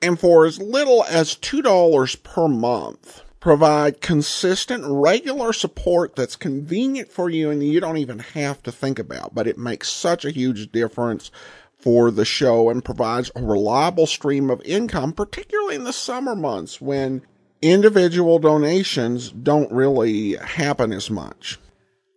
[0.00, 7.28] And for as little as $2 per month, provide consistent, regular support that's convenient for
[7.28, 10.72] you and you don't even have to think about, but it makes such a huge
[10.72, 11.30] difference
[11.78, 16.80] for the show and provides a reliable stream of income, particularly in the summer months
[16.80, 17.22] when
[17.62, 21.58] individual donations don't really happen as much.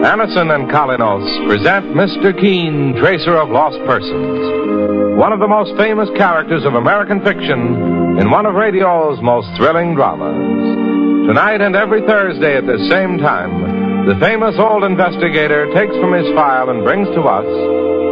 [0.00, 2.32] Anacin and Kolynos present Mr.
[2.32, 8.30] Keen, Tracer of Lost Persons, one of the most famous characters of American fiction in
[8.30, 11.28] one of radio's most thrilling dramas.
[11.28, 16.32] Tonight and every Thursday at the same time, the famous old investigator takes from his
[16.32, 17.44] file and brings to us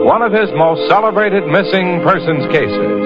[0.05, 3.01] one of his most celebrated missing persons cases.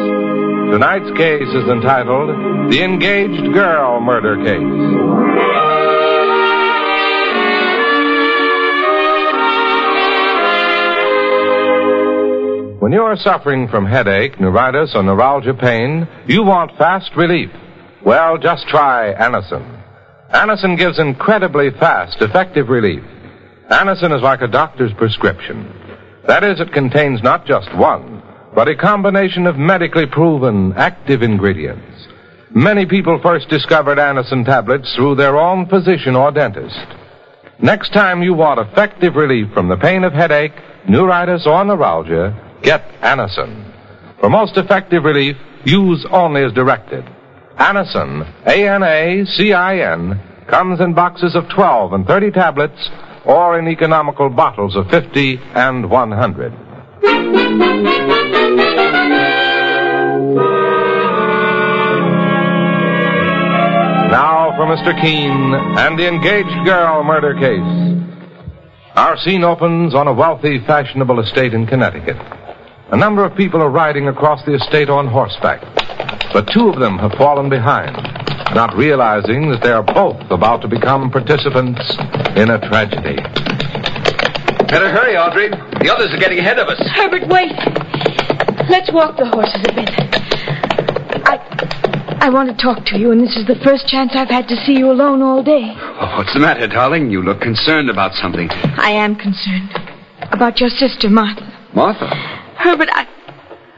[0.74, 5.69] Tonight's case is entitled The Engaged Girl Murder Case.
[12.80, 17.50] When you are suffering from headache, neuritis, or neuralgia pain, you want fast relief.
[18.02, 19.82] Well, just try Anacin.
[20.32, 23.02] Anacin gives incredibly fast, effective relief.
[23.70, 25.70] Anacin is like a doctor's prescription.
[26.26, 28.22] That is, it contains not just one,
[28.54, 32.08] but a combination of medically proven active ingredients.
[32.54, 36.86] Many people first discovered Anacin tablets through their own physician or dentist.
[37.60, 40.54] Next time you want effective relief from the pain of headache,
[40.88, 43.72] neuritis, or neuralgia, get Anacin.
[44.20, 47.04] For most effective relief, use only as directed.
[47.56, 52.90] Anacin, A-N-A-C-I-N, comes in boxes of 12 and 30 tablets
[53.24, 56.52] or in economical bottles of 50 and 100.
[64.10, 65.00] Now for Mr.
[65.00, 67.90] Keen and the engaged girl murder case.
[68.96, 72.16] Our scene opens on a wealthy, fashionable estate in Connecticut.
[72.92, 75.62] A number of people are riding across the estate on horseback,
[76.32, 77.94] but two of them have fallen behind,
[78.52, 81.78] not realizing that they are both about to become participants
[82.34, 83.14] in a tragedy.
[84.66, 85.50] Better hurry, Audrey.
[85.50, 86.82] The others are getting ahead of us.
[86.90, 87.54] Herbert, wait.
[88.68, 89.90] Let's walk the horses a bit.
[91.30, 94.48] I, I want to talk to you, and this is the first chance I've had
[94.48, 95.74] to see you alone all day.
[95.78, 97.08] Oh, what's the matter, darling?
[97.10, 98.50] You look concerned about something.
[98.50, 99.70] I am concerned
[100.32, 101.46] about your sister, Martha.
[101.72, 102.29] Martha?
[102.60, 103.08] Herbert, I.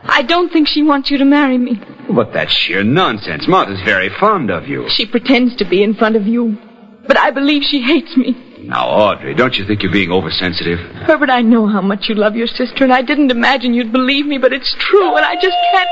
[0.05, 1.81] I don't think she wants you to marry me.
[2.11, 3.46] But that's sheer nonsense.
[3.46, 4.88] Martha's very fond of you.
[4.88, 6.58] She pretends to be in front of you.
[7.06, 8.34] But I believe she hates me.
[8.64, 10.79] Now, Audrey, don't you think you're being oversensitive?
[11.06, 14.26] Herbert, I know how much you love your sister, and I didn't imagine you'd believe
[14.26, 15.88] me, but it's true, and I just can't.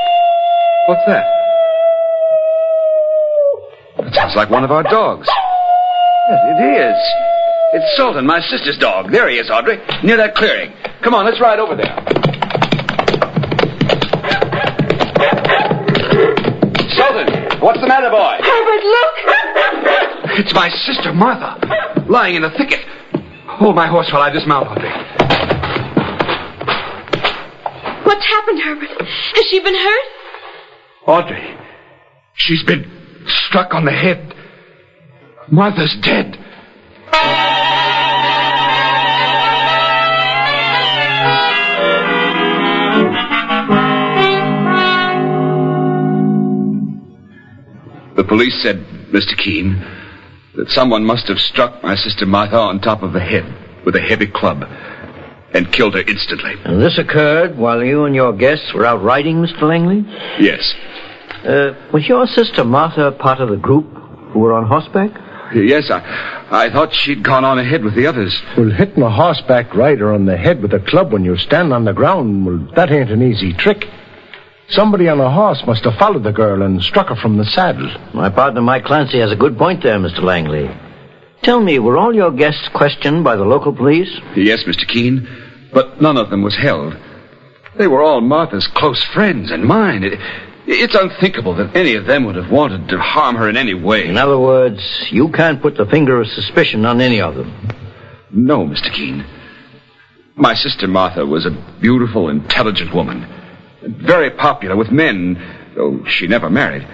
[0.87, 1.26] What's that?
[3.98, 5.28] It sounds like one of our dogs.
[6.28, 6.96] Yes, it is.
[7.72, 9.12] It's Sultan, my sister's dog.
[9.12, 10.72] There he is, Audrey, near that clearing.
[11.02, 12.39] Come on, let's ride over there.
[17.61, 18.39] What's the matter, boy?
[18.41, 19.15] Herbert, look!
[20.39, 21.59] It's my sister, Martha,
[22.09, 22.81] lying in a thicket.
[23.47, 24.89] Hold my horse while I dismount, Audrey.
[28.05, 29.03] What's happened, Herbert?
[29.03, 30.05] Has she been hurt?
[31.07, 31.57] Audrey,
[32.35, 32.91] she's been
[33.27, 34.35] struck on the head.
[35.51, 36.39] Martha's dead.
[48.20, 49.34] The police said, Mr.
[49.34, 49.82] Keen,
[50.55, 53.46] that someone must have struck my sister Martha on top of the head
[53.87, 54.62] with a heavy club
[55.55, 56.52] and killed her instantly.
[56.67, 59.62] And this occurred while you and your guests were out riding, Mr.
[59.62, 60.05] Langley?
[60.38, 60.75] Yes.
[61.46, 63.87] Uh, was your sister Martha part of the group
[64.34, 65.12] who were on horseback?
[65.55, 68.38] Yes, I, I thought she'd gone on ahead with the others.
[68.55, 71.87] Well, hitting a horseback rider on the head with a club when you stand on
[71.87, 73.87] the ground, well, that ain't an easy trick.
[74.70, 77.90] Somebody on a horse must have followed the girl and struck her from the saddle.
[78.14, 80.22] My partner, Mike Clancy, has a good point there, Mr.
[80.22, 80.70] Langley.
[81.43, 84.11] Tell me, were all your guests questioned by the local police?
[84.37, 84.87] Yes, Mr.
[84.87, 85.26] Keen,
[85.72, 86.96] but none of them was held.
[87.78, 90.05] They were all Martha's close friends and mine.
[90.05, 90.20] It,
[90.67, 94.06] it's unthinkable that any of them would have wanted to harm her in any way.
[94.06, 94.81] In other words,
[95.11, 97.50] you can't put the finger of suspicion on any of them.
[98.31, 98.93] No, Mr.
[98.93, 99.25] Keen.
[100.37, 103.26] My sister Martha was a beautiful, intelligent woman.
[103.82, 106.87] Very popular with men, though she never married.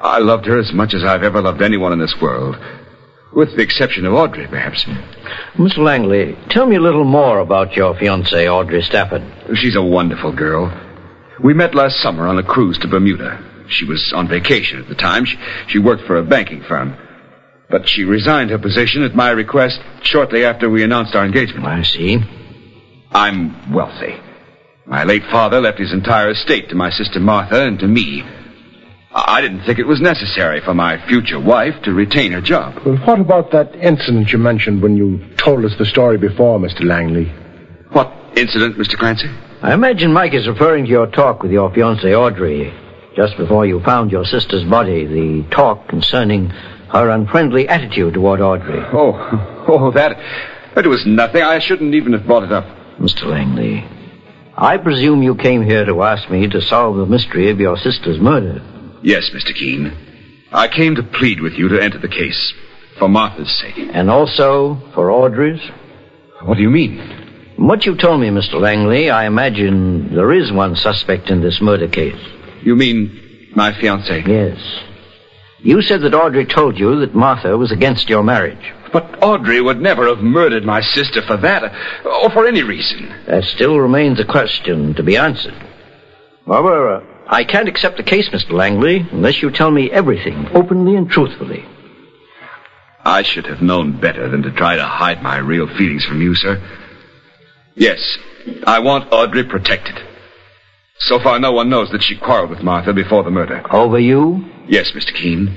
[0.00, 2.56] I loved her as much as I've ever loved anyone in this world.
[3.32, 4.84] With the exception of Audrey, perhaps.
[5.54, 5.78] Mr.
[5.78, 9.22] Langley, tell me a little more about your fiancée, Audrey Stafford.
[9.54, 10.72] She's a wonderful girl.
[11.42, 13.66] We met last summer on a cruise to Bermuda.
[13.68, 15.24] She was on vacation at the time.
[15.24, 15.36] She,
[15.68, 16.96] she worked for a banking firm.
[17.68, 21.66] But she resigned her position at my request shortly after we announced our engagement.
[21.66, 22.18] I see.
[23.10, 24.14] I'm wealthy.
[24.86, 28.22] My late father left his entire estate to my sister Martha and to me.
[29.12, 32.74] I didn't think it was necessary for my future wife to retain her job.
[32.84, 36.84] Well, what about that incident you mentioned when you told us the story before, Mr.
[36.84, 37.24] Langley?
[37.90, 38.96] What incident, Mr.
[38.96, 39.28] Clancy?
[39.62, 42.72] I imagine Mike is referring to your talk with your fiancée, Audrey,
[43.16, 46.50] just before you found your sister's body, the talk concerning
[46.92, 48.78] her unfriendly attitude toward Audrey.
[48.92, 50.12] Oh, oh, that.
[50.76, 51.42] It was nothing.
[51.42, 52.66] I shouldn't even have brought it up.
[53.00, 53.24] Mr.
[53.24, 53.84] Langley,
[54.58, 58.18] I presume you came here to ask me to solve the mystery of your sister's
[58.18, 58.62] murder.
[59.02, 59.54] Yes, Mr.
[59.54, 59.92] Keen.
[60.50, 62.54] I came to plead with you to enter the case.
[62.98, 63.74] For Martha's sake.
[63.76, 65.60] And also for Audrey's?
[66.42, 67.54] What do you mean?
[67.58, 68.54] What you told me, Mr.
[68.54, 72.18] Langley, I imagine there is one suspect in this murder case.
[72.62, 74.26] You mean my fiancée?
[74.26, 74.58] Yes.
[75.58, 78.72] You said that Audrey told you that Martha was against your marriage.
[78.92, 81.72] But Audrey would never have murdered my sister for that,
[82.04, 83.08] or for any reason.
[83.26, 85.54] That still remains a question to be answered.
[86.46, 88.52] However, uh, I can't accept the case, Mr.
[88.52, 91.64] Langley, unless you tell me everything, openly and truthfully.
[93.04, 96.34] I should have known better than to try to hide my real feelings from you,
[96.34, 96.60] sir.
[97.74, 98.18] Yes,
[98.66, 99.96] I want Audrey protected.
[100.98, 103.62] So far, no one knows that she quarreled with Martha before the murder.
[103.72, 104.44] Over you?
[104.66, 105.14] Yes, Mr.
[105.14, 105.56] Keen.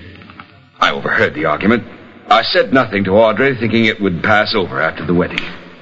[0.80, 1.84] I overheard the argument.
[2.30, 5.40] I said nothing to Audrey, thinking it would pass over after the wedding.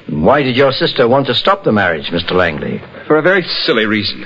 [0.10, 2.32] Why did your sister want to stop the marriage, Mr.
[2.32, 2.82] Langley?
[3.06, 4.26] For a very silly reason.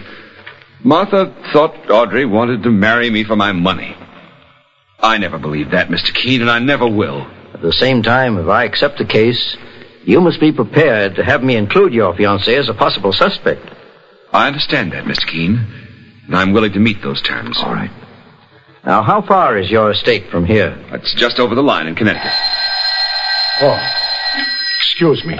[0.84, 3.96] Martha thought Audrey wanted to marry me for my money.
[5.00, 6.13] I never believed that, Mr.
[6.13, 7.22] Keen, and I never will.
[7.54, 9.58] At the same time, if I accept the case,
[10.04, 13.68] you must be prepared to have me include your fiancée as a possible suspect.
[14.32, 15.28] I understand that, Mr.
[15.28, 15.66] Keen,
[16.28, 17.58] and I'm willing to meet those terms.
[17.60, 17.92] All right.
[18.86, 20.76] Now, how far is your estate from here?
[20.92, 22.32] It's just over the line in Connecticut.
[23.62, 23.78] Oh,
[24.80, 25.36] excuse me.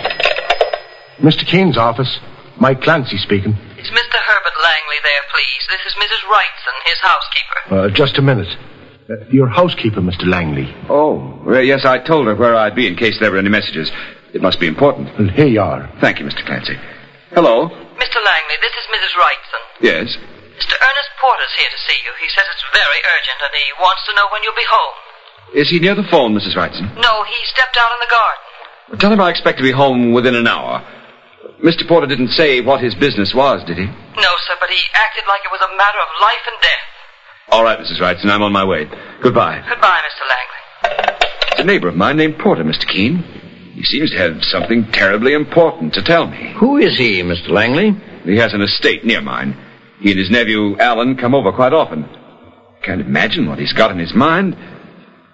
[1.18, 1.46] Mr.
[1.46, 2.20] Keen's office.
[2.60, 3.52] Mike Clancy speaking.
[3.54, 4.20] Is Mr.
[4.22, 5.64] Herbert Langley there, please?
[5.70, 6.22] This is Mrs.
[6.30, 7.76] Wrightson, his housekeeper.
[7.76, 8.56] Uh, just a minute.
[9.10, 10.28] Uh, your housekeeper, Mr.
[10.28, 10.72] Langley.
[10.88, 13.92] Oh, well, yes, I told her where I'd be in case there were any messages.
[14.34, 15.10] It must be important.
[15.18, 15.92] Well, here you are.
[16.00, 16.46] Thank you, Mr.
[16.46, 16.76] Clancy.
[17.32, 17.70] Hello?
[17.70, 18.20] Mr.
[18.22, 19.14] Langley, this is Mrs.
[19.18, 19.62] Wrightson.
[19.82, 20.18] Yes?
[20.62, 20.78] Mr.
[20.78, 22.14] Ernest Porter's here to see you.
[22.22, 24.96] He says it's very urgent and he wants to know when you'll be home.
[25.58, 26.54] Is he near the phone, Mrs.
[26.54, 26.86] Wrightson?
[27.02, 29.02] No, he stepped out in the garden.
[29.02, 30.86] Tell him I expect to be home within an hour.
[31.66, 31.88] Mr.
[31.88, 33.86] Porter didn't say what his business was, did he?
[33.86, 36.86] No, sir, but he acted like it was a matter of life and death.
[37.50, 37.98] All right, Mrs.
[38.00, 38.86] Wrightson, I'm on my way.
[39.22, 39.66] Goodbye.
[39.68, 40.24] Goodbye, Mr.
[40.30, 41.18] Langley.
[41.54, 42.88] It's a neighbor of mine named Porter, Mr.
[42.88, 43.18] Keen.
[43.74, 46.54] He seems to have something terribly important to tell me.
[46.60, 47.50] Who is he, Mr.
[47.50, 47.96] Langley?
[48.26, 49.58] He has an estate near mine.
[50.02, 52.10] He and his nephew, Alan, come over quite often.
[52.82, 54.58] Can't imagine what he's got in his mind.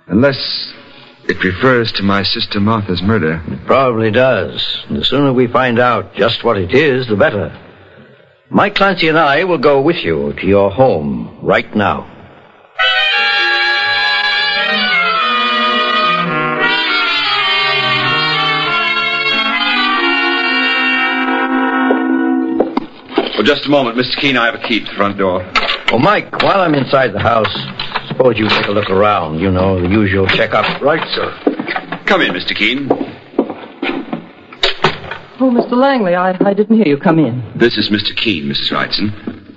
[0.08, 0.74] Unless
[1.30, 3.42] it refers to my sister Martha's murder.
[3.48, 4.84] It probably does.
[4.90, 7.58] And the sooner we find out just what it is, the better.
[8.50, 12.17] Mike Clancy and I will go with you to your home right now.
[23.48, 24.20] Just a moment, Mr.
[24.20, 24.36] Keen.
[24.36, 25.40] I have a key to the front door.
[25.90, 27.48] Well, Mike, while I'm inside the house,
[28.10, 29.40] suppose you take a look around.
[29.40, 30.82] You know, the usual checkup.
[30.82, 31.32] Right, sir.
[32.06, 32.54] Come in, Mr.
[32.54, 32.90] Keen.
[35.40, 35.78] Oh, Mr.
[35.78, 37.42] Langley, I, I didn't hear you come in.
[37.56, 38.14] This is Mr.
[38.18, 38.70] Keen, Mrs.
[38.70, 39.12] Wrightson.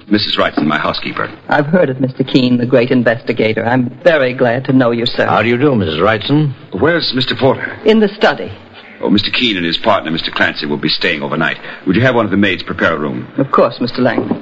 [0.07, 0.37] Mrs.
[0.39, 1.29] Wrightson, my housekeeper.
[1.49, 2.25] I've heard of Mr.
[2.25, 3.65] Keen, the great investigator.
[3.65, 5.27] I'm very glad to know you, sir.
[5.27, 5.99] How do you do, Mrs.
[5.99, 6.81] Wrightson?
[6.81, 7.37] Where's Mr.
[7.37, 7.73] Porter?
[7.85, 8.57] In the study.
[9.03, 9.33] Oh, Mr.
[9.33, 10.31] Keen and his partner, Mr.
[10.33, 11.59] Clancy, will be staying overnight.
[11.87, 13.33] Would you have one of the maids prepare a room?
[13.39, 13.99] Of course, Mr.
[13.99, 14.37] Langley.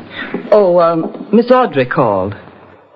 [0.51, 2.35] Oh, um, Miss Audrey called.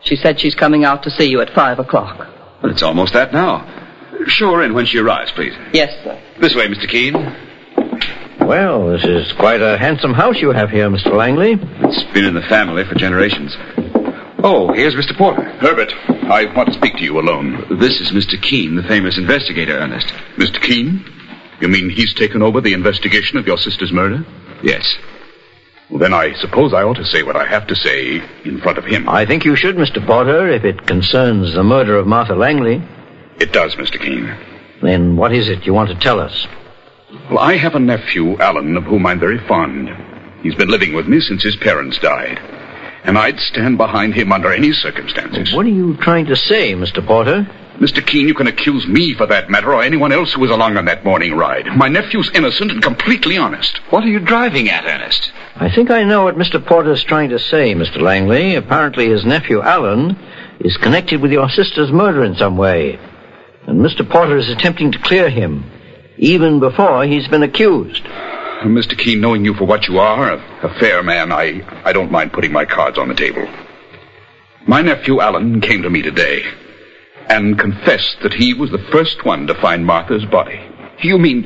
[0.00, 2.19] She said she's coming out to see you at five o'clock.
[2.62, 3.64] Well, it's almost that now.
[4.26, 5.52] Show her in when she arrives, please.
[5.73, 6.21] Yes, sir.
[6.40, 6.88] This way, Mr.
[6.88, 7.14] Keen.
[8.40, 11.12] Well, this is quite a handsome house you have here, Mr.
[11.14, 11.59] Langley.
[11.61, 13.57] It's been in the family for generations.
[14.45, 15.16] Oh, here's Mr.
[15.16, 15.45] Porter.
[15.59, 15.92] Herbert,
[16.25, 17.78] I want to speak to you alone.
[17.78, 18.40] This is Mr.
[18.42, 20.09] Keen, the famous investigator, Ernest.
[20.37, 20.61] Mr.
[20.61, 21.04] Keen?
[21.62, 24.26] You mean he's taken over the investigation of your sister's murder?
[24.64, 24.99] Yes.
[25.88, 28.78] Well, then I suppose I ought to say what I have to say in front
[28.78, 29.09] of him.
[29.09, 30.04] I think you should, Mr.
[30.04, 32.83] Porter, if it concerns the murder of Martha Langley.
[33.38, 34.00] It does, Mr.
[34.00, 34.35] Keen.
[34.83, 36.49] Then what is it you want to tell us?
[37.31, 39.88] Well, I have a nephew, Alan, of whom I'm very fond.
[40.42, 42.40] He's been living with me since his parents died.
[43.04, 45.54] And I'd stand behind him under any circumstances.
[45.54, 47.07] What are you trying to say, Mr.
[47.07, 47.47] Porter?
[47.79, 48.07] Mr.
[48.07, 50.85] Keen, you can accuse me for that matter or anyone else who was along on
[50.85, 51.67] that morning ride.
[51.75, 53.79] My nephew's innocent and completely honest.
[53.91, 55.33] What are you driving at, Ernest?
[55.57, 56.64] I think I know what Mr.
[56.64, 58.00] Porter's trying to say, Mr.
[58.00, 58.57] Langley.
[58.57, 60.19] Apparently his nephew, Alan,
[60.61, 62.99] is connected with your sister's murder in some way.
[63.67, 64.09] And Mr.
[64.09, 65.64] Porter is attempting to clear him,
[66.19, 68.02] even before he's been accused.
[68.05, 68.97] Mr.
[68.97, 72.33] Keen, knowing you for what you are, a, a fair man, I, I don't mind
[72.33, 73.49] putting my cards on the table.
[74.67, 76.45] My nephew Alan came to me today
[77.32, 80.60] and confessed that he was the first one to find Martha's body.
[81.00, 81.44] You mean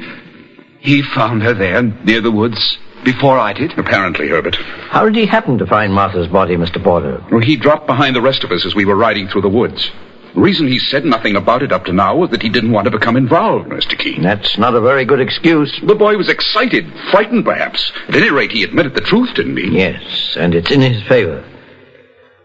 [0.81, 3.79] he found her there near the woods before I did?
[3.79, 4.57] Apparently, Herbert.
[4.57, 6.83] How did he happen to find Martha's body, Mr.
[6.83, 7.25] Porter?
[7.31, 9.89] Well, he dropped behind the rest of us as we were riding through the woods.
[10.35, 12.87] The reason he said nothing about it up to now was that he didn't want
[12.87, 13.97] to become involved, Mr.
[13.97, 14.23] Keen.
[14.23, 15.73] That's not a very good excuse.
[15.87, 17.93] The boy was excited, frightened perhaps.
[18.09, 19.79] At any rate, he admitted the truth, didn't he?
[19.79, 21.45] Yes, and it's in his favor.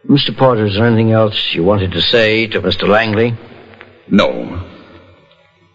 [0.08, 0.36] Mr.
[0.36, 2.88] Porter, is there anything else you wanted to say to Mr.
[2.88, 3.38] Langley?
[4.08, 4.68] No.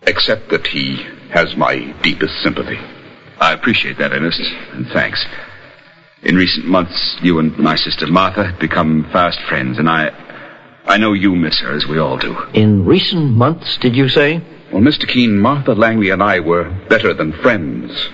[0.02, 0.96] Except that he
[1.30, 2.78] has my deepest sympathy.
[3.38, 4.40] I appreciate that, Ernest,
[4.72, 5.24] and thanks.
[6.22, 10.10] In recent months, you and my sister Martha have become fast friends, and I.
[10.86, 12.36] I know you miss her, as we all do.
[12.54, 14.40] In recent months, did you say?
[14.72, 15.06] Well, Mr.
[15.06, 18.08] Keen, Martha Langley and I were better than friends.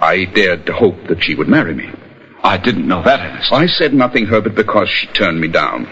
[0.00, 1.90] I dared to hope that she would marry me.
[2.46, 3.52] I didn't know that, Ernest.
[3.52, 5.84] I said nothing, Herbert, because she turned me down.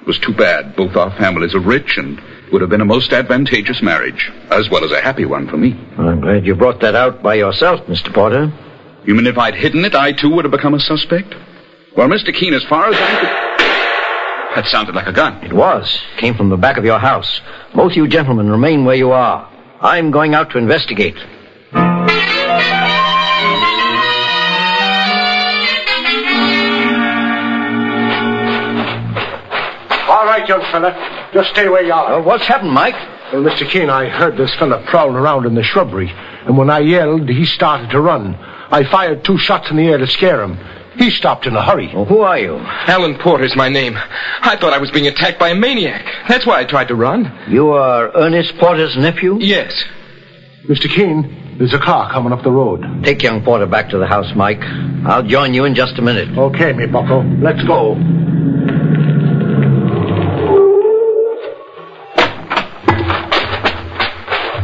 [0.00, 0.76] It was too bad.
[0.76, 4.70] Both our families are rich and it would have been a most advantageous marriage, as
[4.70, 5.74] well as a happy one for me.
[5.98, 8.14] Well, I'm glad you brought that out by yourself, Mr.
[8.14, 8.52] Porter.
[9.04, 11.34] You mean if I'd hidden it, I too would have become a suspect?
[11.96, 12.32] Well, Mr.
[12.32, 14.56] Keen, as far as I could.
[14.56, 15.44] That sounded like a gun.
[15.44, 16.00] It was.
[16.18, 17.40] Came from the back of your house.
[17.74, 19.50] Both you gentlemen remain where you are.
[19.80, 21.16] I'm going out to investigate.
[30.70, 31.30] Fella.
[31.32, 32.14] Just stay where you are.
[32.14, 32.94] Uh, what's happened, Mike?
[33.32, 33.68] Well, Mr.
[33.68, 37.44] Keen, I heard this fella prowling around in the shrubbery, and when I yelled, he
[37.44, 38.34] started to run.
[38.36, 40.58] I fired two shots in the air to scare him.
[40.96, 41.90] He stopped in a hurry.
[41.94, 42.56] Well, who are you?
[42.58, 43.96] Alan Porter's my name.
[43.96, 46.04] I thought I was being attacked by a maniac.
[46.28, 47.30] That's why I tried to run.
[47.50, 49.38] You are Ernest Porter's nephew?
[49.40, 49.74] Yes.
[50.64, 50.88] Mr.
[50.88, 52.82] Keen, there's a car coming up the road.
[53.04, 54.62] Take young Porter back to the house, Mike.
[55.06, 56.36] I'll join you in just a minute.
[56.36, 57.22] Okay, me bucko.
[57.40, 57.94] Let's go.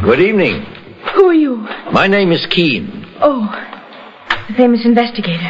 [0.03, 0.63] Good evening.
[1.15, 1.55] Who are you?
[1.93, 3.05] My name is Keen.
[3.21, 3.47] Oh,
[4.49, 5.49] the famous investigator.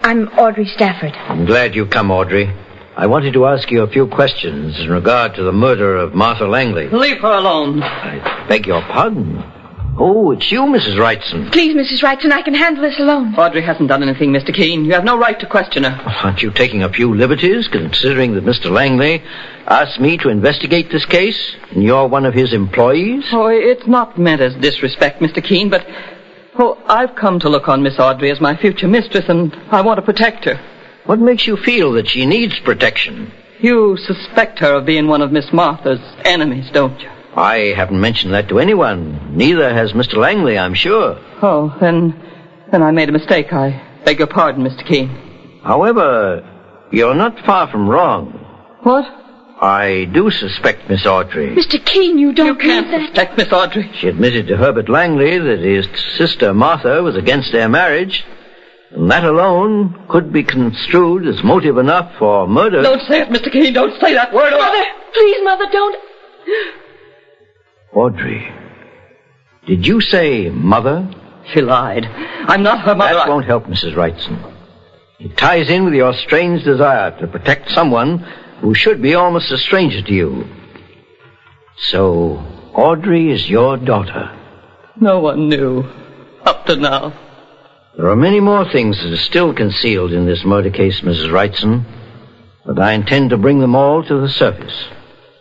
[0.00, 1.12] I'm Audrey Stafford.
[1.12, 2.46] I'm glad you've come, Audrey.
[2.96, 6.46] I wanted to ask you a few questions in regard to the murder of Martha
[6.46, 6.88] Langley.
[6.88, 7.82] Leave her alone.
[7.82, 9.42] I beg your pardon.
[9.98, 10.96] Oh, it's you, Mrs.
[10.98, 11.50] Wrightson.
[11.52, 12.02] Please, Mrs.
[12.02, 13.34] Wrightson, I can handle this alone.
[13.34, 14.52] Audrey hasn't done anything, Mr.
[14.54, 14.84] Keen.
[14.84, 16.02] You have no right to question her.
[16.22, 18.70] Aren't you taking a few liberties, considering that Mr.
[18.70, 19.22] Langley
[19.66, 23.24] asked me to investigate this case, and you're one of his employees?
[23.32, 25.42] Oh, it's not meant as disrespect, Mr.
[25.42, 25.86] Keen, but.
[26.58, 29.98] Oh, I've come to look on Miss Audrey as my future mistress, and I want
[29.98, 30.60] to protect her.
[31.04, 33.32] What makes you feel that she needs protection?
[33.60, 37.08] You suspect her of being one of Miss Martha's enemies, don't you?
[37.36, 39.36] I haven't mentioned that to anyone.
[39.36, 40.14] Neither has Mr.
[40.16, 41.18] Langley, I'm sure.
[41.42, 42.14] Oh, then.
[42.72, 43.52] then I made a mistake.
[43.52, 44.86] I beg your pardon, Mr.
[44.86, 45.60] Keen.
[45.62, 46.42] However,
[46.92, 48.32] you're not far from wrong.
[48.82, 49.04] What?
[49.60, 51.54] I do suspect Miss Audrey.
[51.54, 51.82] Mr.
[51.84, 53.06] Keen, you don't You can't mean that.
[53.08, 53.90] suspect Miss Audrey.
[53.98, 58.24] She admitted to Herbert Langley that his sister Martha was against their marriage.
[58.92, 62.82] And that alone could be construed as motive enough for murder.
[62.82, 63.50] Don't say it, Mr.
[63.50, 63.72] Keen.
[63.72, 64.52] Don't say that word.
[64.52, 65.96] Mother, please, Mother, don't.
[67.96, 68.46] Audrey.
[69.66, 71.08] Did you say mother?
[71.52, 72.04] She lied.
[72.04, 73.14] I'm not her mother.
[73.14, 73.94] That I- won't help, Mrs.
[73.94, 74.36] Wrightson.
[75.18, 78.18] It ties in with your strange desire to protect someone
[78.60, 80.44] who should be almost a stranger to you.
[81.78, 82.42] So,
[82.74, 84.30] Audrey is your daughter.
[85.00, 85.84] No one knew.
[86.44, 87.14] Up to now.
[87.96, 91.30] There are many more things that are still concealed in this murder case, Mrs.
[91.30, 91.84] Wrightson,
[92.66, 94.84] but I intend to bring them all to the surface,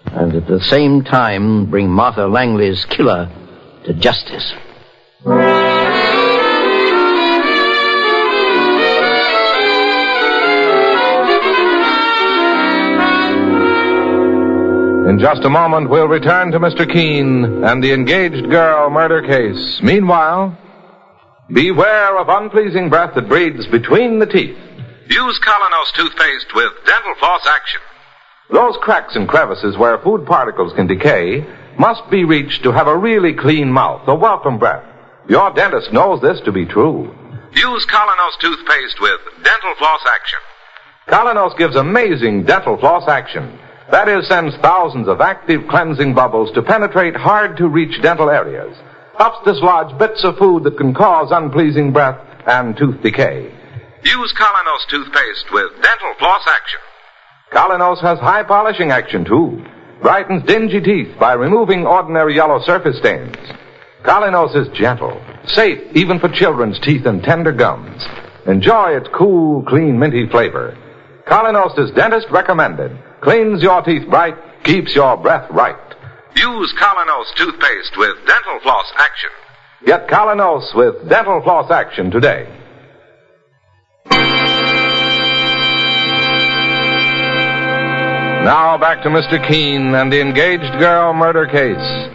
[0.07, 3.29] and at the same time bring Martha Langley's killer
[3.85, 4.53] to justice.
[15.07, 16.91] In just a moment, we'll return to Mr.
[16.91, 19.79] Keen and the engaged girl murder case.
[19.81, 20.57] Meanwhile,
[21.53, 24.57] beware of unpleasing breath that breathes between the teeth.
[25.07, 27.81] Use Kolynos toothpaste with dental floss action.
[28.51, 31.45] Those cracks and crevices where food particles can decay
[31.79, 34.85] must be reached to have a really clean mouth, a welcome breath.
[35.27, 37.13] Your dentist knows this to be true.
[37.55, 40.39] Use Kolynos toothpaste with dental floss action.
[41.07, 43.57] Kolynos gives amazing dental floss action.
[43.89, 48.77] That is, sends thousands of active cleansing bubbles to penetrate hard to reach dental areas.
[49.17, 53.51] Helps dislodge bits of food that can cause unpleasing breath and tooth decay.
[54.03, 56.79] Use Kolynos toothpaste with dental floss action.
[57.51, 59.63] Kolynos has high polishing action too.
[60.01, 63.35] Brightens dingy teeth by removing ordinary yellow surface stains.
[64.03, 68.03] Kolynos is gentle, safe even for children's teeth and tender gums.
[68.45, 70.77] Enjoy its cool, clean, minty flavor.
[71.27, 72.91] Kolynos is dentist recommended.
[73.21, 75.75] Cleans your teeth bright, keeps your breath right.
[76.35, 79.29] Use Kolynos toothpaste with dental floss action.
[79.85, 82.47] Get Kolynos with dental floss action today.
[88.45, 89.41] Now back to Mr.
[89.47, 92.11] Keen and the engaged girl murder case.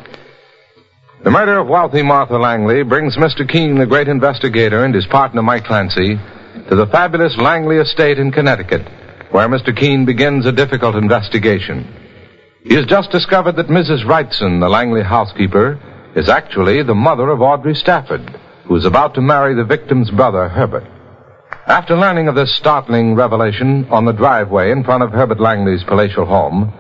[1.25, 3.43] The murder of wealthy Martha Langley brings Mr.
[3.51, 6.15] Keen, the great investigator, and his partner Mike Clancy
[6.69, 8.87] to the fabulous Langley estate in Connecticut,
[9.33, 9.77] where Mr.
[9.77, 11.85] Keen begins a difficult investigation.
[12.63, 14.05] He has just discovered that Mrs.
[14.05, 15.81] Wrightson, the Langley housekeeper,
[16.15, 20.49] is actually the mother of Audrey Stafford, who is about to marry the victim's brother,
[20.49, 20.87] Herbert.
[21.71, 26.27] After learning of this startling revelation on the driveway in front of Herbert Langley's palatial
[26.27, 26.73] home,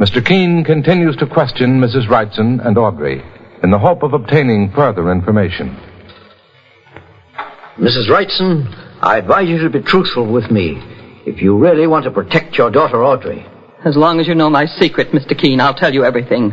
[0.00, 0.20] Mr.
[0.20, 2.08] Keen continues to question Mrs.
[2.08, 3.22] Wrightson and Audrey
[3.62, 5.76] in the hope of obtaining further information.
[7.78, 8.08] Mrs.
[8.08, 8.66] Wrightson,
[9.00, 10.74] I advise you to be truthful with me
[11.24, 13.46] if you really want to protect your daughter Audrey.
[13.84, 15.38] As long as you know my secret, Mr.
[15.38, 16.52] Keen, I'll tell you everything.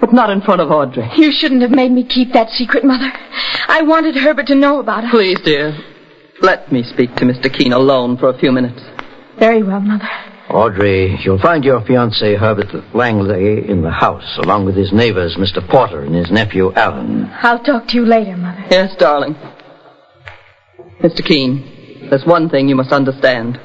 [0.00, 1.06] But not in front of Audrey.
[1.18, 3.12] You shouldn't have made me keep that secret, Mother.
[3.68, 5.10] I wanted Herbert to know about it.
[5.10, 5.76] Please, dear.
[6.42, 7.52] Let me speak to Mr.
[7.52, 8.80] Keen alone for a few minutes.
[9.38, 10.08] Very well, Mother.
[10.48, 15.66] Audrey, you'll find your fiancé Herbert Langley in the house, along with his neighbors, Mr.
[15.68, 17.30] Porter and his nephew Alan.
[17.42, 18.64] I'll talk to you later, Mother.
[18.70, 19.36] Yes, darling.
[21.00, 21.24] Mr.
[21.24, 23.60] Keen, there's one thing you must understand.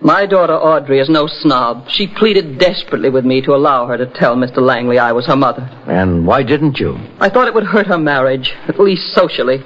[0.00, 1.88] My daughter Audrey is no snob.
[1.88, 4.58] She pleaded desperately with me to allow her to tell Mr.
[4.58, 5.62] Langley I was her mother.
[5.86, 6.98] And why didn't you?
[7.20, 9.62] I thought it would hurt her marriage, at least socially,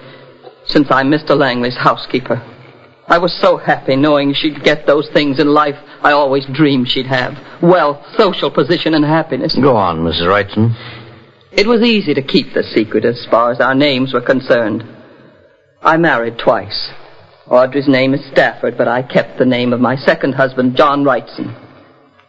[0.67, 1.37] since I'm Mr.
[1.37, 2.43] Langley's housekeeper.
[3.09, 7.07] I was so happy knowing she'd get those things in life I always dreamed she'd
[7.07, 9.57] have wealth, social position, and happiness.
[9.61, 10.27] Go on, Mrs.
[10.27, 10.75] Wrightson.
[11.53, 14.85] It was easy to keep the secret as far as our names were concerned.
[15.83, 16.91] I married twice.
[17.49, 21.55] Audrey's name is Stafford, but I kept the name of my second husband, John Wrightson.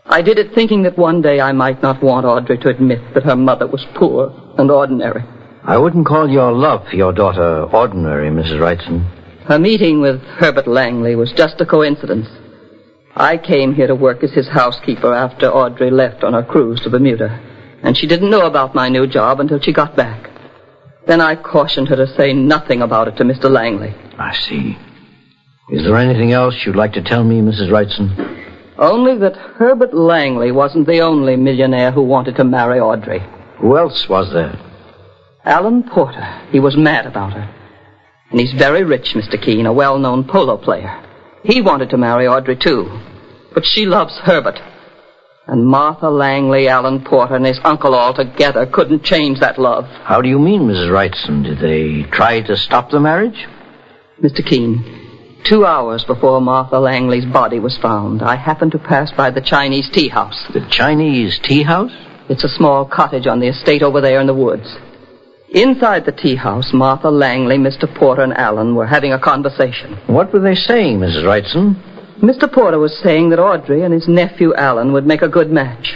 [0.05, 3.23] I did it thinking that one day I might not want Audrey to admit that
[3.23, 5.23] her mother was poor and ordinary.
[5.67, 8.57] I wouldn't call your love for your daughter ordinary, Mrs.
[8.61, 9.03] Wrightson.
[9.47, 12.29] Her meeting with Herbert Langley was just a coincidence.
[13.17, 16.89] I came here to work as his housekeeper after Audrey left on her cruise to
[16.89, 17.37] Bermuda,
[17.83, 20.29] and she didn't know about my new job until she got back.
[21.05, 23.51] Then I cautioned her to say nothing about it to Mr.
[23.51, 23.93] Langley.
[24.17, 24.77] I see.
[25.69, 27.69] Is there anything else you'd like to tell me, Mrs.
[27.69, 28.77] Wrightson?
[28.77, 33.19] Only that Herbert Langley wasn't the only millionaire who wanted to marry Audrey.
[33.59, 34.57] Who else was there?
[35.47, 36.25] Alan Porter.
[36.51, 37.49] He was mad about her.
[38.29, 39.41] And he's very rich, Mr.
[39.41, 41.01] Keen, a well-known polo player.
[41.43, 42.99] He wanted to marry Audrey, too.
[43.53, 44.59] But she loves Herbert.
[45.47, 49.85] And Martha Langley, Alan Porter, and his uncle all together couldn't change that love.
[50.03, 50.89] How do you mean, Mrs.
[50.89, 51.45] Wrightson?
[51.45, 53.47] Did they try to stop the marriage?
[54.21, 54.45] Mr.
[54.45, 59.39] Keen, two hours before Martha Langley's body was found, I happened to pass by the
[59.39, 60.43] Chinese tea house.
[60.53, 61.93] The Chinese tea house?
[62.27, 64.75] It's a small cottage on the estate over there in the woods.
[65.49, 67.93] Inside the tea house, Martha Langley, Mr.
[67.95, 69.97] Porter, and Alan were having a conversation.
[70.07, 71.23] What were they saying, Mrs.
[71.23, 71.75] Wrightson?
[72.19, 72.51] Mr.
[72.51, 75.95] Porter was saying that Audrey and his nephew Alan would make a good match.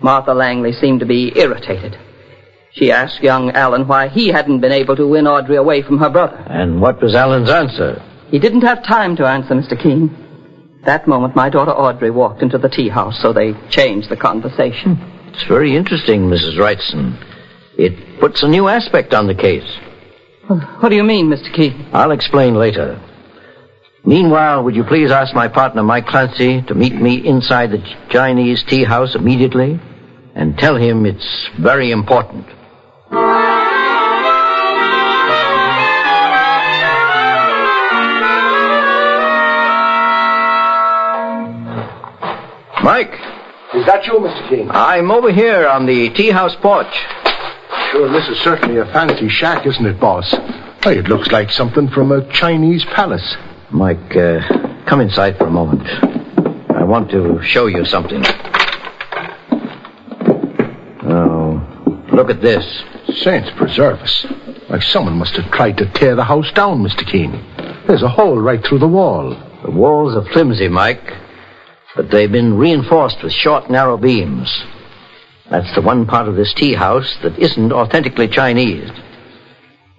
[0.00, 1.98] Martha Langley seemed to be irritated.
[2.72, 6.08] She asked young Alan why he hadn't been able to win Audrey away from her
[6.08, 6.42] brother.
[6.48, 8.02] And what was Alan's answer?
[8.30, 9.80] He didn't have time to answer, Mr.
[9.80, 10.16] Keen.
[10.84, 14.96] That moment, my daughter Audrey walked into the tea house, so they changed the conversation.
[14.96, 15.28] Hmm.
[15.28, 16.56] It's very interesting, Mrs.
[16.58, 17.29] Wrightson.
[17.80, 19.64] It puts a new aspect on the case.
[20.80, 21.50] What do you mean, Mr.
[21.50, 21.88] Keen?
[21.94, 23.00] I'll explain later.
[24.04, 28.62] Meanwhile, would you please ask my partner, Mike Clancy, to meet me inside the Chinese
[28.64, 29.80] tea house immediately
[30.34, 32.44] and tell him it's very important.
[42.82, 43.14] Mike,
[43.72, 44.48] Is that you, Mr.
[44.50, 44.70] Keen?
[44.70, 46.92] I'm over here on the tea house porch.
[47.90, 50.32] Sure, this is certainly a fancy shack, isn't it, boss?
[50.84, 53.36] Why, it looks like something from a Chinese palace.
[53.70, 54.40] Mike, uh,
[54.86, 55.82] come inside for a moment.
[56.70, 58.24] I want to show you something.
[61.02, 62.84] Oh, look at this.
[63.16, 64.24] Saints preserve us.
[64.68, 67.04] Like someone must have tried to tear the house down, Mr.
[67.04, 67.44] Keen.
[67.88, 69.36] There's a hole right through the wall.
[69.64, 71.12] The walls are flimsy, Mike,
[71.96, 74.62] but they've been reinforced with short, narrow beams.
[75.50, 78.88] That's the one part of this tea house that isn't authentically Chinese.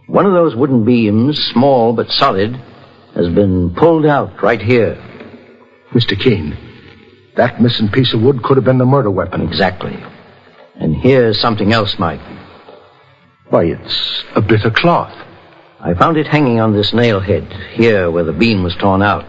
[0.07, 2.55] One of those wooden beams, small but solid,
[3.15, 4.95] has been pulled out right here.
[5.91, 6.17] Mr.
[6.17, 6.57] Keen,
[7.35, 9.41] that missing piece of wood could have been the murder weapon.
[9.41, 10.01] Exactly.
[10.75, 12.21] And here's something else, Mike.
[13.49, 15.13] Why, it's a bit of cloth.
[15.81, 19.25] I found it hanging on this nail head, here where the beam was torn out.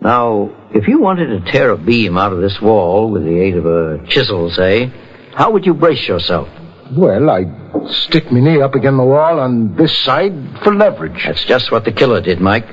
[0.00, 3.56] Now, if you wanted to tear a beam out of this wall with the aid
[3.56, 4.92] of a chisel, say,
[5.34, 6.48] how would you brace yourself?
[6.92, 10.32] Well, I'd stick my knee up against the wall on this side
[10.62, 11.24] for leverage.
[11.24, 12.66] That's just what the killer did, Mike.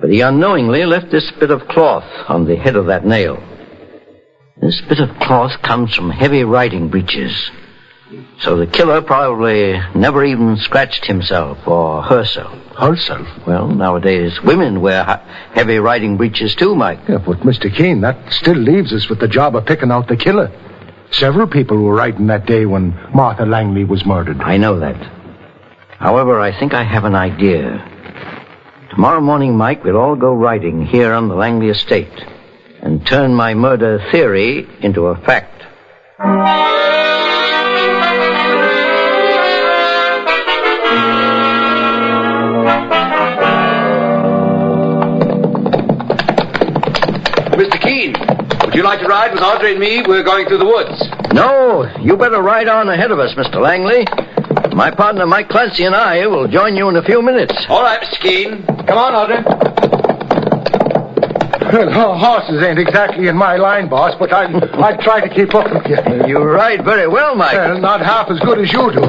[0.00, 3.42] But he unknowingly left this bit of cloth on the head of that nail.
[4.60, 7.50] This bit of cloth comes from heavy riding breeches.
[8.40, 12.56] So the killer probably never even scratched himself or herself.
[12.78, 13.26] Herself?
[13.46, 15.04] Well, nowadays women wear
[15.54, 17.00] heavy riding breeches too, Mike.
[17.08, 17.74] Yeah, but Mr.
[17.74, 20.50] Keen, that still leaves us with the job of picking out the killer.
[21.10, 24.40] Several people were riding that day when Martha Langley was murdered.
[24.40, 24.96] I know that.
[25.98, 27.88] However, I think I have an idea.
[28.90, 32.12] Tomorrow morning, Mike, we'll all go riding here on the Langley estate
[32.80, 35.62] and turn my murder theory into a fact.
[48.72, 50.00] Would you like to ride with Audrey and me?
[50.00, 50.96] We're going through the woods.
[51.34, 53.60] No, you better ride on ahead of us, Mr.
[53.60, 54.06] Langley.
[54.74, 57.52] My partner, Mike Clancy, and I will join you in a few minutes.
[57.68, 58.18] All right, Mr.
[58.22, 58.64] Keen.
[58.86, 59.44] Come on, Audrey.
[61.70, 65.70] Well, horses ain't exactly in my line, boss, but I'd, I'd try to keep up
[65.70, 66.26] with you.
[66.26, 67.52] You ride very well, Mike.
[67.52, 69.02] Well, not half as good as you do.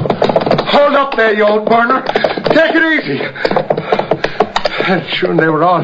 [0.76, 2.02] Hold up there, you old burner.
[2.52, 3.53] Take it easy.
[4.86, 5.82] And sure, they were all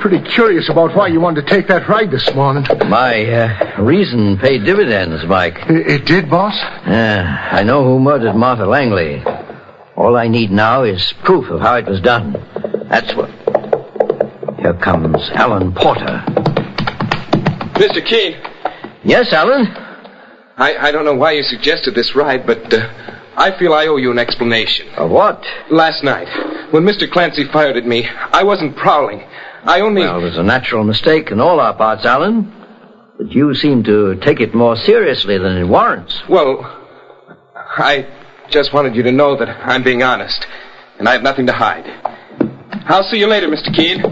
[0.00, 2.64] pretty curious about why you wanted to take that ride this morning.
[2.88, 5.58] My uh, reason paid dividends, Mike.
[5.68, 6.54] It, it did, boss?
[6.86, 9.22] Yeah, I know who murdered Martha Langley.
[9.96, 12.32] All I need now is proof of how it was done.
[12.88, 13.28] That's what.
[14.58, 16.22] Here comes Alan Porter.
[17.74, 18.04] Mr.
[18.04, 18.36] Keen,
[19.02, 19.66] Yes, Alan?
[20.56, 23.96] I, I don't know why you suggested this ride, but uh, I feel I owe
[23.96, 24.86] you an explanation.
[24.96, 25.42] Of what?
[25.70, 26.28] Last night,
[26.74, 27.10] when Mr.
[27.10, 29.22] Clancy fired at me, I wasn't prowling.
[29.64, 30.02] I only.
[30.02, 32.52] Well, there's a natural mistake in all our parts, Alan.
[33.16, 36.20] But you seem to take it more seriously than it warrants.
[36.28, 36.60] Well,
[37.56, 38.06] I
[38.50, 40.46] just wanted you to know that I'm being honest,
[40.98, 41.86] and I have nothing to hide.
[42.88, 43.74] I'll see you later, Mr.
[43.74, 44.02] Keen.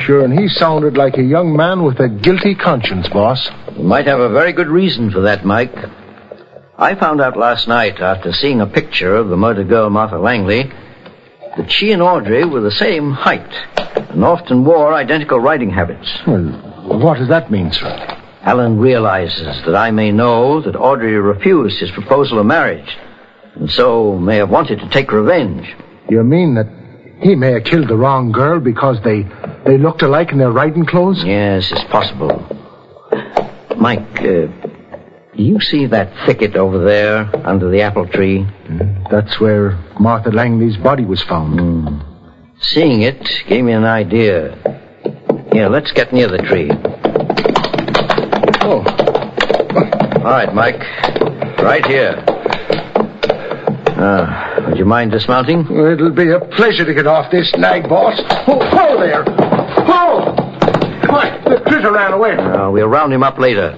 [0.00, 3.50] Sure, and he sounded like a young man with a guilty conscience, boss.
[3.76, 5.72] You might have a very good reason for that, Mike.
[6.76, 10.72] I found out last night, after seeing a picture of the murdered girl, Martha Langley,
[11.56, 13.48] that she and Audrey were the same height
[14.10, 16.10] and often wore identical riding habits.
[16.26, 18.20] Well, what does that mean, sir?
[18.42, 22.96] Alan realizes that I may know that Audrey refused his proposal of marriage,
[23.54, 25.72] and so may have wanted to take revenge.
[26.08, 26.68] You mean that
[27.20, 29.22] he may have killed the wrong girl because they
[29.64, 31.22] they looked alike in their riding clothes?
[31.24, 32.44] Yes, it's possible.
[33.78, 34.48] Mike, uh,
[35.36, 38.46] do you see that thicket over there under the apple tree?
[39.10, 42.04] That's where Martha Langley's body was found.
[42.60, 44.56] Seeing it gave me an idea.
[45.52, 46.70] Here, let's get near the tree.
[48.62, 48.84] Oh.
[50.18, 50.80] All right, Mike.
[51.58, 52.22] Right here.
[53.96, 55.60] Uh, would you mind dismounting?
[55.60, 58.20] It'll be a pleasure to get off this nag, boss.
[58.46, 59.24] Oh, whoa there!
[59.84, 60.34] Whoa!
[61.08, 62.36] Why, the critter ran away.
[62.36, 63.76] Uh, we'll round him up later.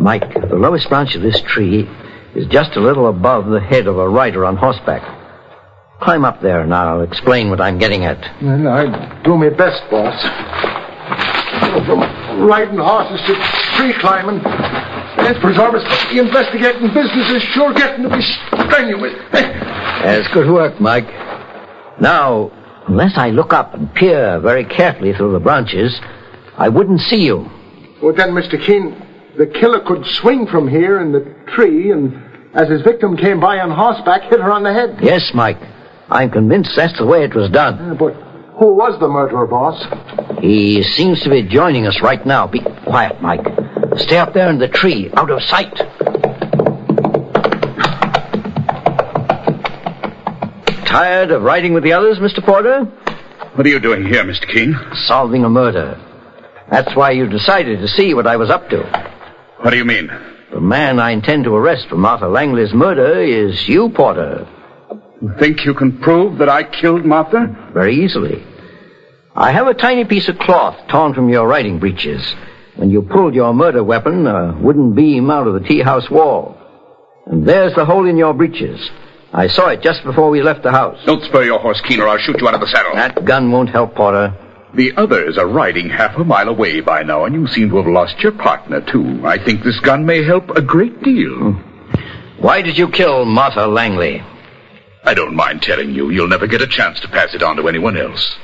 [0.00, 1.86] Mike, the lowest branch of this tree
[2.34, 5.02] is just a little above the head of a rider on horseback.
[6.00, 8.18] Climb up there and I'll explain what I'm getting at.
[8.42, 10.16] Well, I do my best, boss.
[11.84, 13.34] From riding horses to
[13.76, 19.12] tree climbing, and preservers, the investigating business is sure getting to be strenuous.
[19.32, 21.08] That's good work, Mike.
[22.00, 22.50] Now,
[22.88, 26.00] unless I look up and peer very carefully through the branches,
[26.56, 27.50] I wouldn't see you.
[28.02, 28.58] Well, then, Mr.
[28.64, 28.96] Keen,
[29.36, 32.20] the killer could swing from here in the tree and,
[32.54, 34.98] as his victim came by on horseback, hit her on the head.
[35.02, 35.58] Yes, Mike.
[36.08, 37.92] I'm convinced that's the way it was done.
[37.92, 38.14] Uh, but
[38.58, 39.80] who was the murderer, boss?
[40.40, 42.46] He seems to be joining us right now.
[42.46, 43.46] Be quiet, Mike.
[43.96, 45.74] Stay up there in the tree, out of sight.
[50.86, 52.44] Tired of riding with the others, Mr.
[52.44, 52.84] Porter?
[53.54, 54.48] What are you doing here, Mr.
[54.52, 54.76] Keen?
[55.06, 55.98] Solving a murder.
[56.70, 59.19] That's why you decided to see what I was up to.
[59.60, 60.10] What do you mean?
[60.50, 64.48] The man I intend to arrest for Martha Langley's murder is you, Porter.
[65.20, 67.70] You think you can prove that I killed Martha?
[67.74, 68.42] Very easily.
[69.36, 72.24] I have a tiny piece of cloth torn from your riding breeches.
[72.76, 76.56] When you pulled your murder weapon, a wooden beam out of the tea house wall.
[77.26, 78.90] And there's the hole in your breeches.
[79.32, 80.98] I saw it just before we left the house.
[81.04, 82.94] Don't spur your horse, Keen, or I'll shoot you out of the saddle.
[82.94, 84.34] That gun won't help, Porter.
[84.74, 87.86] The others are riding half a mile away by now, and you seem to have
[87.86, 89.26] lost your partner, too.
[89.26, 91.52] I think this gun may help a great deal.
[92.38, 94.22] Why did you kill Martha Langley?
[95.04, 96.10] I don't mind telling you.
[96.10, 98.36] You'll never get a chance to pass it on to anyone else.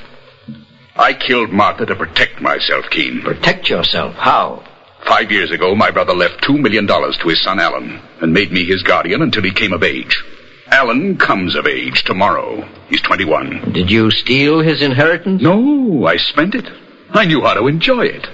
[0.95, 3.21] I killed Martha to protect myself, Keen.
[3.21, 4.15] Protect yourself?
[4.15, 4.63] How?
[5.07, 8.51] Five years ago, my brother left two million dollars to his son Alan and made
[8.51, 10.23] me his guardian until he came of age.
[10.69, 12.67] Alan comes of age tomorrow.
[12.89, 13.71] He's 21.
[13.73, 15.41] Did you steal his inheritance?
[15.41, 16.67] No, I spent it.
[17.11, 18.27] I knew how to enjoy it.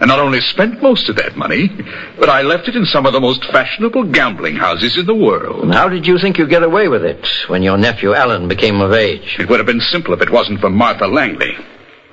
[0.00, 1.68] And not only spent most of that money,
[2.18, 5.64] but I left it in some of the most fashionable gambling houses in the world.
[5.64, 8.80] And how did you think you'd get away with it when your nephew Alan became
[8.80, 9.36] of age?
[9.38, 11.56] It would have been simple if it wasn't for Martha Langley.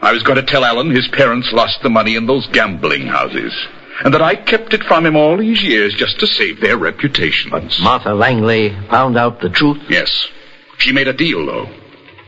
[0.02, 3.54] I was going to tell Alan his parents lost the money in those gambling houses,
[4.04, 7.52] and that I kept it from him all these years just to save their reputations.
[7.52, 9.82] But Martha Langley found out the truth?
[9.90, 10.28] Yes.
[10.78, 11.70] She made a deal, though.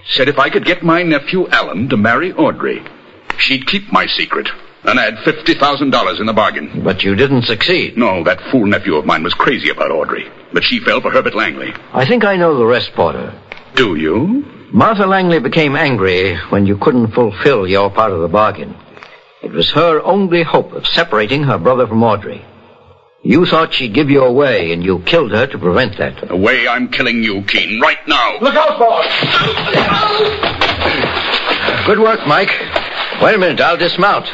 [0.09, 2.81] Said if I could get my nephew Alan to marry Audrey,
[3.37, 4.49] she'd keep my secret.
[4.83, 6.81] And add $50,000 in the bargain.
[6.81, 7.97] But you didn't succeed.
[7.97, 10.31] No, that fool nephew of mine was crazy about Audrey.
[10.53, 11.73] But she fell for Herbert Langley.
[11.91, 13.37] I think I know the rest, Porter.
[13.75, 14.45] Do you?
[14.71, 18.77] Martha Langley became angry when you couldn't fulfill your part of the bargain.
[19.47, 22.43] It was her only hope of separating her brother from Audrey.
[23.23, 26.27] You thought she'd give you away, and you killed her to prevent that.
[26.27, 28.39] The way I'm killing you, Keen, right now.
[28.41, 29.05] Look out, boss!
[31.85, 32.49] Good work, Mike.
[33.21, 34.25] Wait a minute, I'll dismount.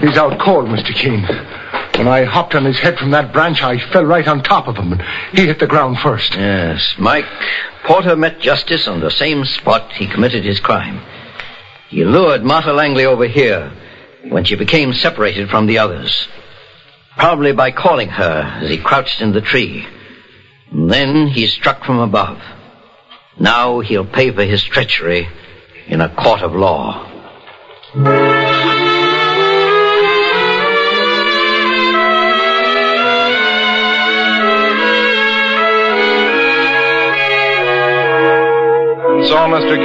[0.00, 0.94] He's out cold, Mr.
[0.94, 1.24] Keen.
[1.98, 4.76] When I hopped on his head from that branch, I fell right on top of
[4.76, 6.36] him, and he hit the ground first.
[6.36, 7.26] Yes, Mike.
[7.82, 11.02] Porter met justice on the same spot he committed his crime.
[11.90, 13.72] He lured Martha Langley over here
[14.28, 16.28] when she became separated from the others.
[17.16, 19.84] Probably by calling her as he crouched in the tree.
[20.70, 22.38] And then he struck from above.
[23.40, 25.28] Now he'll pay for his treachery
[25.88, 27.08] in a court of law.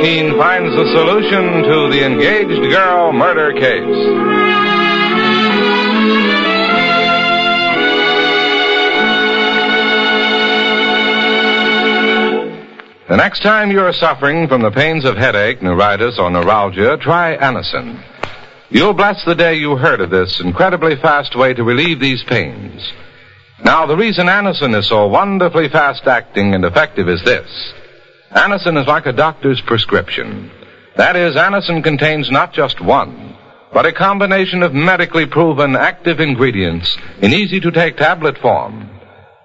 [0.06, 4.06] Keen finds the solution to the engaged girl murder case.
[13.08, 18.00] The next time you're suffering from the pains of headache, neuritis, or neuralgia, try Anacin.
[18.70, 22.94] You'll bless the day you heard of this incredibly fast way to relieve these pains.
[23.64, 27.74] Now, the reason Anacin is so wonderfully fast acting and effective is this.
[28.32, 30.52] Anacin is like a doctor's prescription.
[30.98, 33.38] That is, Anacin contains not just one,
[33.74, 38.90] but a combination of medically proven active ingredients in easy to take tablet form.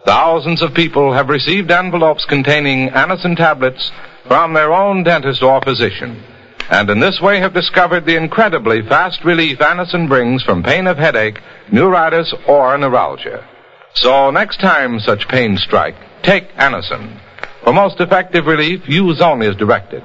[0.07, 3.93] Thousands of people have received envelopes containing Anacin tablets
[4.27, 6.23] from their own dentist or physician,
[6.71, 10.97] and in this way have discovered the incredibly fast relief Anacin brings from pain of
[10.97, 11.39] headache,
[11.71, 13.47] neuritis, or neuralgia.
[13.95, 17.21] So next time such pains strike, take Anacin.
[17.65, 20.03] For most effective relief, use only as directed.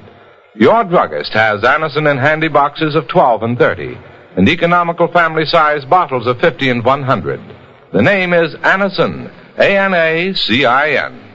[0.54, 3.98] Your druggist has Anacin in handy boxes of 12 and 30,
[4.36, 7.40] and economical family size bottles of 50 and 100.
[7.92, 11.25] The name is Anacin, A-N-A-C-I-N.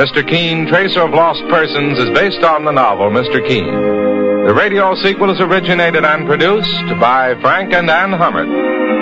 [0.00, 0.26] Mr.
[0.26, 3.46] Keen, Tracer of Lost Persons, is based on the novel Mr.
[3.46, 3.66] Keen.
[3.66, 8.48] The radio sequel is originated and produced by Frank and Ann Hummert.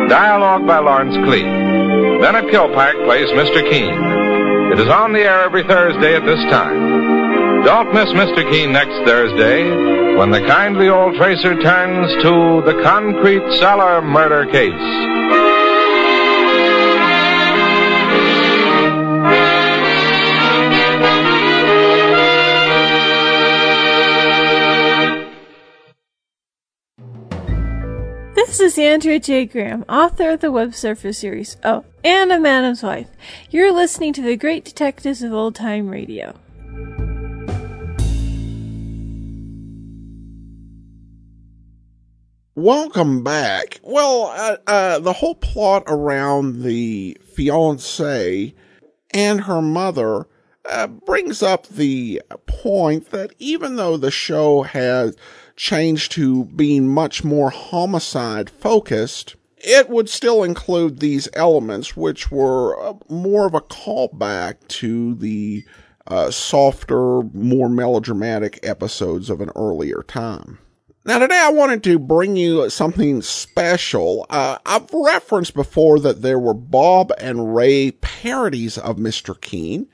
[0.09, 1.47] Dialogue by Lawrence Cleave.
[2.21, 3.63] Bennett Kilpack plays Mr.
[3.71, 3.95] Keen.
[4.73, 7.63] It is on the air every Thursday at this time.
[7.63, 8.43] Don't miss Mr.
[8.51, 9.71] Keen next Thursday
[10.17, 15.58] when the kindly old tracer turns to the concrete cellar murder case.
[28.59, 29.47] This is Andrea J.
[29.47, 31.57] Graham, author of the Web Surfer series.
[31.63, 33.07] Oh, and a Madam's Wife.
[33.51, 36.35] You're listening to the Great Detectives of Old Time Radio.
[42.57, 43.79] Welcome back.
[43.85, 48.55] Well, uh, uh, the whole plot around the fiance
[49.13, 50.27] and her mother
[50.69, 55.17] uh, brings up the point that even though the show has
[55.59, 62.81] changed to being much more homicide focused, it would still include these elements, which were
[62.81, 65.65] uh, more of a callback to the
[66.07, 70.59] uh, softer, more melodramatic episodes of an earlier time.
[71.05, 74.27] Now, today I wanted to bring you something special.
[74.31, 79.39] Uh, I've referenced before that there were Bob and Ray parodies of Mr.
[79.41, 79.89] Keen,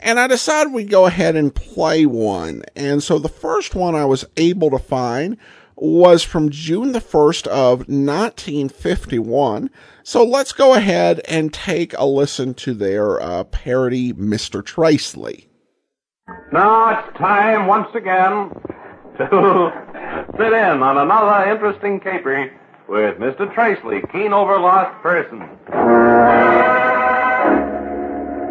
[0.00, 2.62] and I decided we'd go ahead and play one.
[2.74, 5.36] And so the first one I was able to find
[5.76, 9.70] was from June the 1st of 1951.
[10.02, 14.62] So let's go ahead and take a listen to their uh, parody, Mr.
[14.62, 15.46] Tracely.
[16.52, 18.50] Now it's time once again
[19.16, 19.72] to
[20.38, 22.50] sit in on another interesting caper
[22.88, 23.52] with Mr.
[23.54, 25.44] Tracely, keen over lost persons.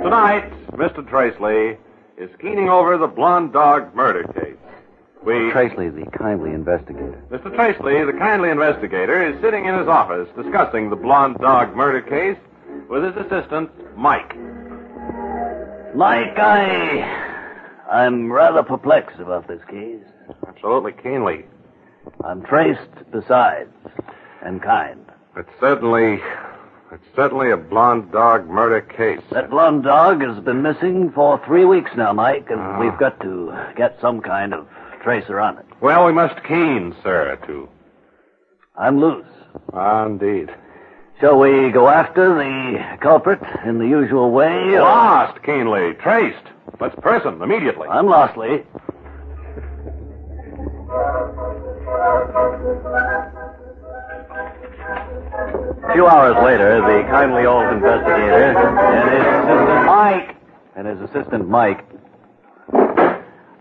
[0.04, 1.08] Tonight, Mr.
[1.08, 1.78] Tracely
[2.18, 4.56] is keening over the blonde dog murder case.
[5.26, 7.22] We, Tracely, the kindly investigator.
[7.30, 7.54] Mr.
[7.54, 12.38] Tracely, the kindly investigator, is sitting in his office discussing the blonde dog murder case
[12.90, 14.34] with his assistant, Mike.
[15.96, 17.86] Mike, I.
[17.92, 20.04] I'm rather perplexed about this case.
[20.48, 21.46] Absolutely keenly.
[22.24, 23.74] I'm traced besides,
[24.46, 25.06] and kind.
[25.36, 26.22] It's certainly.
[26.91, 29.21] It's certainly a blonde dog murder case.
[29.32, 33.54] That blonde dog has been missing for three weeks now, Mike, and we've got to
[33.78, 34.67] get some kind of
[35.04, 35.65] tracer on it.
[35.82, 37.69] Well, we must keen, sir, to.
[38.75, 39.25] I'm loose.
[39.73, 40.49] Ah, indeed.
[41.21, 44.47] Shall we go after the culprit in the usual way?
[44.73, 45.93] or- Lost, keenly.
[46.02, 46.47] Traced.
[46.80, 47.88] Let's person immediately.
[47.88, 48.63] I'm lostly.
[55.89, 60.36] A few hours later, the kindly old investigator and his assistant Mike
[60.75, 61.86] and his assistant Mike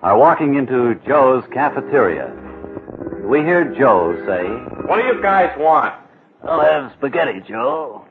[0.02, 2.30] are walking into Joe's cafeteria.
[3.24, 4.44] We hear Joe say,
[4.86, 5.94] What do you guys want?
[6.46, 8.04] I'll have spaghetti, Joe.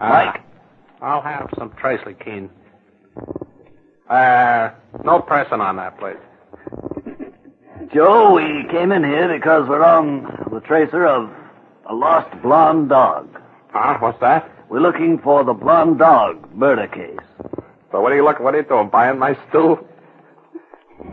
[0.00, 0.40] Mike?
[1.02, 2.48] I'll have some Tracely Keen.
[4.08, 4.70] Uh,
[5.04, 6.16] no pressing on that, please.
[7.94, 11.30] Joe, we came in here because we're on the tracer of
[11.84, 13.28] a lost blonde dog.
[13.72, 13.98] Huh?
[14.00, 14.50] What's that?
[14.68, 17.16] We're looking for the blonde dog murder case.
[17.90, 18.44] So what are you looking?
[18.44, 18.88] What are you doing?
[18.88, 19.78] Buying my stool?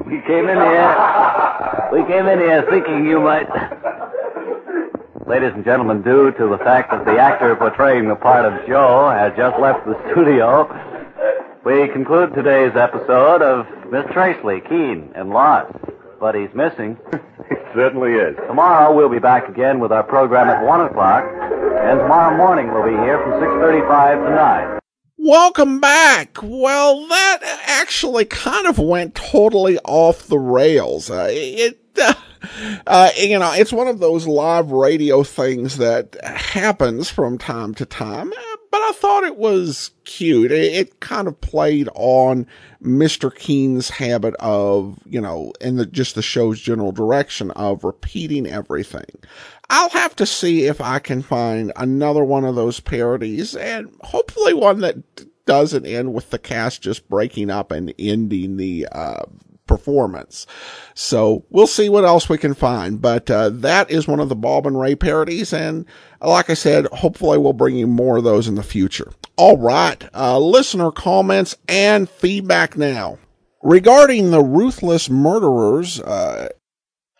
[0.05, 1.89] We came in here.
[1.91, 3.47] We came in here thinking you might.
[5.27, 9.09] Ladies and gentlemen, due to the fact that the actor portraying the part of Joe
[9.09, 10.67] has just left the studio,
[11.65, 15.73] we conclude today's episode of Miss Tracely, Keen, and Lost.
[16.19, 16.97] But he's missing.
[17.47, 18.35] He certainly is.
[18.47, 21.23] Tomorrow we'll be back again with our program at 1 o'clock,
[21.85, 24.79] and tomorrow morning we'll be here from 6.35 to 9.
[25.17, 26.37] Welcome back.
[26.41, 31.11] Well, that actually kind of went totally off the rails.
[31.11, 32.13] Uh, it, uh,
[32.87, 37.85] uh, you know, it's one of those live radio things that happens from time to
[37.85, 38.33] time,
[38.75, 40.51] but I thought it was cute.
[40.51, 42.45] It, it kind of played on
[42.83, 43.33] Mr.
[43.33, 49.05] Keen's habit of, you know, and the, just the show's general direction of repeating everything.
[49.69, 54.53] I'll have to see if I can find another one of those parodies and hopefully
[54.53, 54.97] one that
[55.45, 59.23] doesn't end with the cast just breaking up and ending the, uh,
[59.67, 60.45] performance.
[60.93, 63.01] So we'll see what else we can find.
[63.01, 65.53] But uh, that is one of the Bob and Ray parodies.
[65.53, 65.85] And
[66.21, 69.11] like I said, hopefully we'll bring you more of those in the future.
[69.37, 70.03] All right.
[70.13, 73.17] Uh, listener comments and feedback now.
[73.63, 76.49] Regarding the ruthless murderers, uh,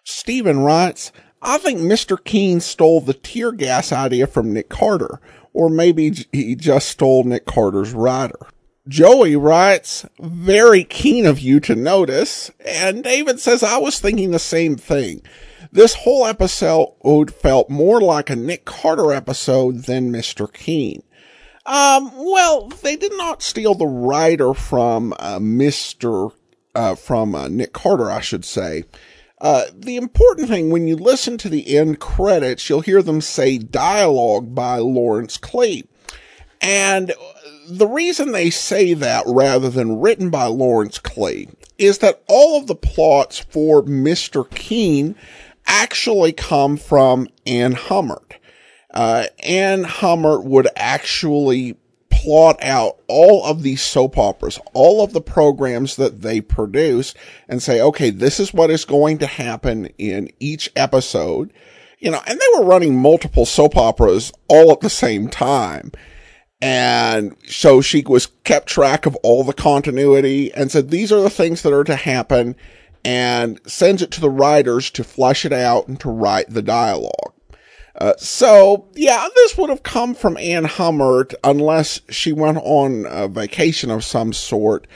[0.03, 2.23] Stephen writes, I think Mr.
[2.23, 5.19] Keen stole the tear gas idea from Nick Carter,
[5.53, 8.47] or maybe he just stole Nick Carter's rider.
[8.87, 12.51] Joey writes, very keen of you to notice.
[12.65, 15.21] And David says, I was thinking the same thing.
[15.71, 20.51] This whole episode felt more like a Nick Carter episode than Mr.
[20.51, 21.03] Keen.
[21.65, 26.31] Um, well, they did not steal the writer from uh, Mr.
[26.75, 28.83] Uh, from uh, Nick Carter, I should say.
[29.41, 33.57] Uh, the important thing when you listen to the end credits, you'll hear them say
[33.57, 35.87] dialogue by Lawrence Cleave.
[36.61, 37.13] And
[37.67, 42.67] the reason they say that rather than written by Lawrence Klee is that all of
[42.67, 44.49] the plots for Mr.
[44.49, 45.15] Keen
[45.67, 48.35] actually come from Ann Hummert.
[48.93, 51.75] Uh, Ann Hummert would actually
[52.09, 57.13] plot out all of these soap operas, all of the programs that they produce
[57.47, 61.51] and say, okay, this is what is going to happen in each episode.
[61.99, 65.91] You know, and they were running multiple soap operas all at the same time.
[66.67, 71.29] And so she was kept track of all the continuity and said, these are the
[71.29, 72.55] things that are to happen
[73.03, 77.33] and sends it to the writers to flesh it out and to write the dialogue.
[78.01, 83.27] Uh, so yeah, this would have come from Anne Hummert unless she went on a
[83.27, 84.87] vacation of some sort.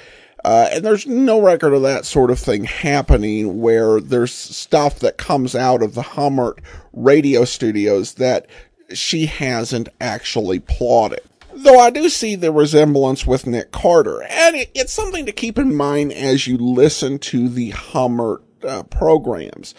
[0.44, 5.20] Uh, and there's no record of that sort of thing happening where there's stuff that
[5.20, 6.62] comes out of the Hummert
[6.94, 8.48] radio studios that
[8.92, 11.22] she hasn't actually plotted.
[11.54, 15.58] Though I do see the resemblance with Nick Carter, and it, it's something to keep
[15.58, 19.74] in mind as you listen to the Hummert uh, programs.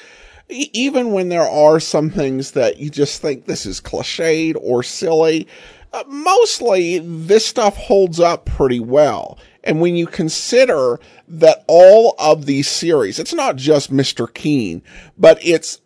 [0.49, 4.83] E- even when there are some things that you just think this is cliched or
[4.83, 5.47] silly,
[5.93, 9.39] uh, mostly this stuff holds up pretty well.
[9.63, 10.99] And when you consider
[11.29, 14.33] that all of these series, it's not just Mr.
[14.33, 14.83] Keen,
[15.19, 15.81] but it's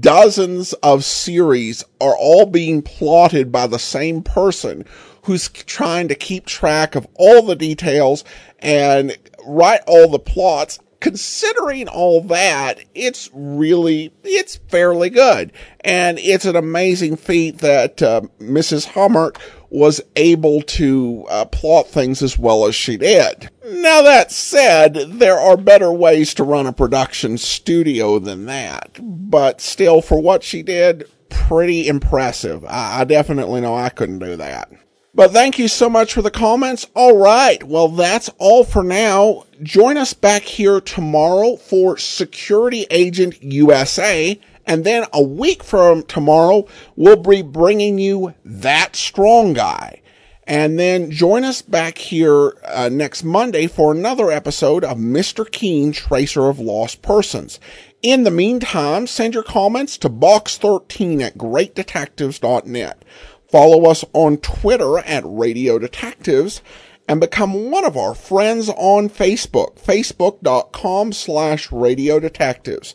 [0.00, 4.84] dozens of series are all being plotted by the same person
[5.22, 8.24] who's trying to keep track of all the details
[8.58, 9.16] and
[9.46, 10.78] write all the plots.
[11.00, 15.50] Considering all that, it's really, it's fairly good.
[15.82, 18.84] And it's an amazing feat that uh, Mrs.
[18.84, 19.38] Hummert
[19.70, 23.48] was able to uh, plot things as well as she did.
[23.64, 28.98] Now that said, there are better ways to run a production studio than that.
[29.00, 32.64] But still, for what she did, pretty impressive.
[32.64, 34.70] I, I definitely know I couldn't do that.
[35.12, 36.86] But thank you so much for the comments.
[36.94, 37.62] All right.
[37.64, 39.44] Well, that's all for now.
[39.62, 44.38] Join us back here tomorrow for Security Agent USA.
[44.66, 50.00] And then a week from tomorrow, we'll be bringing you That Strong Guy.
[50.46, 55.48] And then join us back here uh, next Monday for another episode of Mr.
[55.50, 57.60] Keen, Tracer of Lost Persons.
[58.02, 63.04] In the meantime, send your comments to box13 at greatdetectives.net.
[63.50, 66.62] Follow us on Twitter at Radio Detectives
[67.08, 72.94] and become one of our friends on Facebook, facebook.com slash radio detectives.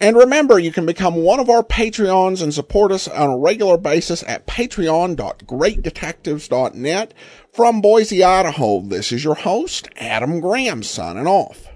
[0.00, 3.76] And remember, you can become one of our Patreons and support us on a regular
[3.76, 7.14] basis at patreon.greatdetectives.net.
[7.52, 11.69] From Boise, Idaho, this is your host, Adam Graham, signing off.